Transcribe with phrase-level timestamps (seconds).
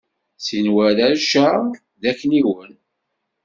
[0.45, 1.47] Sin warrac-a
[2.01, 2.73] d akniwen.